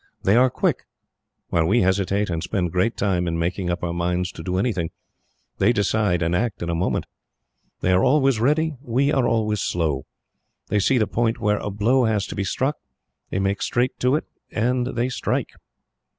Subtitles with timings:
[0.23, 0.87] They are quick.
[1.49, 4.89] While we hesitate, and spend great time in making up our minds to do anything,
[5.59, 7.05] they decide and act in a moment.
[7.81, 10.07] They are always ready, we are always slow.
[10.69, 12.77] They see the point where a blow has to be struck,
[13.29, 15.51] they make straight to it and strike.